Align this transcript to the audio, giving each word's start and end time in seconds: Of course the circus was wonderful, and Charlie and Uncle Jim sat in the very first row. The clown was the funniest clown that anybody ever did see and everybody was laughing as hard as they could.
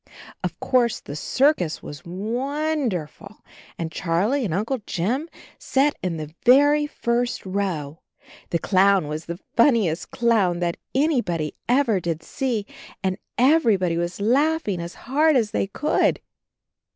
Of 0.43 0.59
course 0.59 0.99
the 0.99 1.15
circus 1.15 1.83
was 1.83 2.03
wonderful, 2.03 3.43
and 3.77 3.91
Charlie 3.91 4.43
and 4.43 4.51
Uncle 4.51 4.79
Jim 4.87 5.29
sat 5.59 5.95
in 6.01 6.17
the 6.17 6.33
very 6.43 6.87
first 6.87 7.45
row. 7.45 7.99
The 8.49 8.57
clown 8.57 9.07
was 9.07 9.25
the 9.27 9.37
funniest 9.55 10.09
clown 10.09 10.57
that 10.57 10.77
anybody 10.95 11.53
ever 11.69 11.99
did 11.99 12.23
see 12.23 12.65
and 13.03 13.19
everybody 13.37 13.95
was 13.95 14.19
laughing 14.19 14.81
as 14.81 14.95
hard 15.05 15.35
as 15.35 15.51
they 15.51 15.67
could. 15.67 16.19